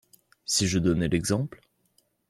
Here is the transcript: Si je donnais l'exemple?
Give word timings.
Si 0.45 0.67
je 0.67 0.79
donnais 0.79 1.09
l'exemple? 1.09 1.61